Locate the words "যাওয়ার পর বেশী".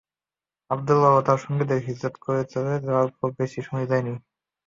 2.85-3.59